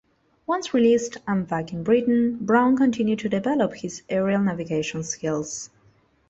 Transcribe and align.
Once 0.47 0.73
released 0.73 1.17
and 1.27 1.47
back 1.47 1.71
in 1.71 1.83
Britain, 1.83 2.35
Brown 2.41 2.75
continued 2.75 3.19
to 3.19 3.29
develop 3.29 3.75
his 3.75 4.01
aerial 4.09 4.41
navigation 4.41 5.03
skills. 5.03 5.69